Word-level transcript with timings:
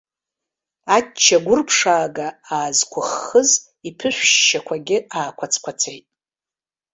Ачча 0.95 1.37
гәырԥшаага 1.45 2.27
аазқәыххыз 2.55 3.49
иԥышә 3.87 4.23
шьшьақәагьы 4.31 4.97
аақәацқәацеит. 5.17 6.05